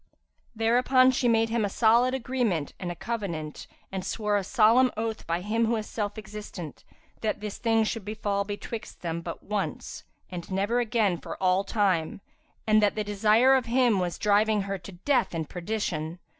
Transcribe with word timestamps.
'''[FN#347] 0.03 0.07
Thereupon 0.55 1.11
she 1.11 1.27
made 1.27 1.49
him 1.49 1.63
an 1.63 2.13
agreement 2.15 2.73
and 2.79 2.91
a 2.91 2.95
covenant 2.95 3.67
and 3.91 4.03
swore 4.03 4.35
a 4.35 4.43
solemn 4.43 4.89
oath 4.97 5.27
by 5.27 5.41
Him 5.41 5.67
who 5.67 5.75
is 5.75 5.85
Self 5.87 6.17
existent, 6.17 6.83
that 7.21 7.39
this 7.39 7.59
thing 7.59 7.83
should 7.83 8.03
befal 8.03 8.43
betwixt 8.43 9.03
them 9.03 9.21
but 9.21 9.43
once 9.43 10.03
and 10.31 10.49
never 10.51 10.79
again 10.79 11.19
for 11.19 11.37
all 11.39 11.63
time, 11.63 12.19
and 12.65 12.81
that 12.81 12.95
the 12.95 13.03
desire 13.03 13.53
of 13.53 13.67
him 13.67 13.99
was 13.99 14.17
driving 14.17 14.63
her 14.63 14.79
to 14.79 14.93
death 14.93 15.35
and 15.35 15.47
perdition. 15.47 16.17